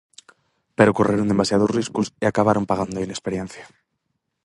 [0.77, 3.65] Pero correron demasiados riscos e acabaron pagando a inexperiencia.